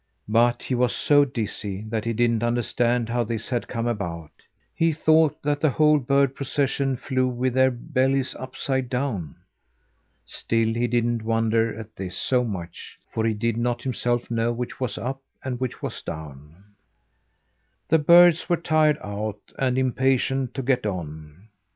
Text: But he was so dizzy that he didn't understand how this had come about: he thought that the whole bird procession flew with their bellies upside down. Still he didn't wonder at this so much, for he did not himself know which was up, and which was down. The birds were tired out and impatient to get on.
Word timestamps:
But 0.27 0.63
he 0.63 0.73
was 0.73 0.95
so 0.95 1.25
dizzy 1.25 1.83
that 1.87 2.05
he 2.05 2.13
didn't 2.13 2.41
understand 2.41 3.07
how 3.07 3.23
this 3.23 3.49
had 3.49 3.67
come 3.67 3.85
about: 3.85 4.31
he 4.73 4.93
thought 4.93 5.39
that 5.43 5.61
the 5.61 5.69
whole 5.69 5.99
bird 5.99 6.33
procession 6.33 6.97
flew 6.97 7.27
with 7.27 7.53
their 7.53 7.69
bellies 7.69 8.33
upside 8.39 8.89
down. 8.89 9.35
Still 10.25 10.73
he 10.73 10.87
didn't 10.87 11.21
wonder 11.21 11.77
at 11.77 11.95
this 11.95 12.17
so 12.17 12.43
much, 12.43 12.97
for 13.13 13.23
he 13.27 13.35
did 13.35 13.57
not 13.57 13.83
himself 13.83 14.31
know 14.31 14.51
which 14.51 14.79
was 14.79 14.97
up, 14.97 15.21
and 15.43 15.59
which 15.59 15.83
was 15.83 16.01
down. 16.01 16.63
The 17.89 17.99
birds 17.99 18.49
were 18.49 18.57
tired 18.57 18.97
out 19.03 19.41
and 19.59 19.77
impatient 19.77 20.55
to 20.55 20.63
get 20.63 20.87
on. 20.87 21.47